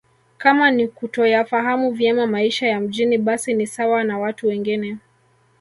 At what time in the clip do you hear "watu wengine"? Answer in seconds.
4.19-4.97